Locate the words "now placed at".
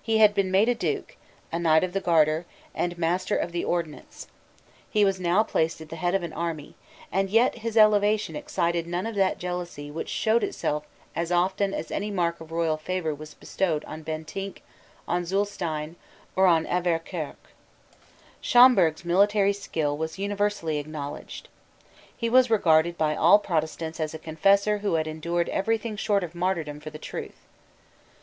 5.20-5.90